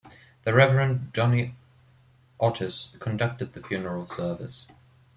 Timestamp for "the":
0.45-0.51, 3.53-3.61